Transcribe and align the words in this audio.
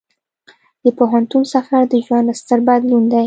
د 0.83 0.85
پوهنتون 0.97 1.43
سفر 1.53 1.81
د 1.91 1.93
ژوند 2.05 2.27
ستر 2.39 2.59
بدلون 2.67 3.03
دی. 3.11 3.19